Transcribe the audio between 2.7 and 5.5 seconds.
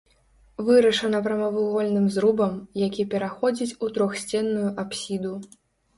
які пераходзіць у трохсценную апсіду.